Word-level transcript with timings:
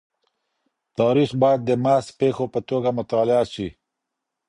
تاریخ 0.99 1.29
باید 1.41 1.61
د 1.65 1.71
محض 1.83 2.07
پېښو 2.19 2.45
په 2.53 2.59
توګه 2.69 2.89
مطالعه 2.99 3.45
سي. 3.53 3.67